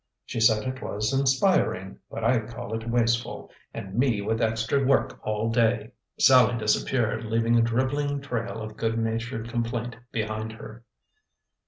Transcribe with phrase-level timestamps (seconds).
[0.25, 5.19] She said it was inspiring, but I call it wasteful and me with extra work
[5.21, 10.83] all day!" Sallie disappeared, leaving a dribbling trail of good natured complaint behind her.